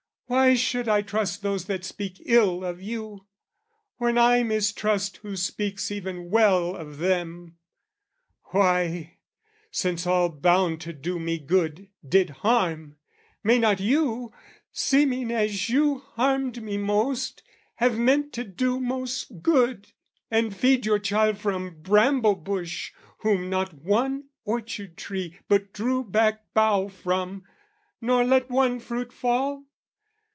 [0.33, 3.27] Why should I trust those that speak ill of you,
[3.97, 7.57] When I mistrust who speaks even well of them?
[8.51, 9.17] Why,
[9.71, 12.95] since all bound to do me good, did harm,
[13.43, 14.31] May not you,
[14.71, 17.43] seeming as you harmed me most,
[17.75, 19.91] Have meant to do most good
[20.29, 26.53] and feed your child From bramble bush, whom not one orchard tree But drew back
[26.53, 27.43] bough from,
[27.99, 29.65] nor let one fruit fall?